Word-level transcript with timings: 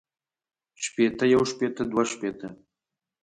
شپېتۀ 0.83 1.25
يو 1.33 1.41
شپېته 1.51 1.83
دوه 1.91 2.03
شپېته 2.11 2.47